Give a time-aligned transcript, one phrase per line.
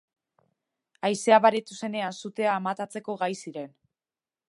[1.09, 3.73] Haizea baretu zenean, sutea amatatzeko gai ziren.